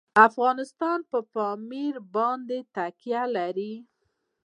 [0.27, 3.73] افغانستان په پامیر باندې تکیه لري.